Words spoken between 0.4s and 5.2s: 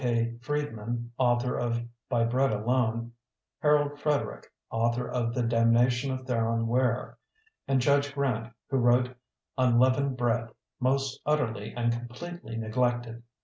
Friedman, author of 'By Bread Alone'; Harold Frederic, author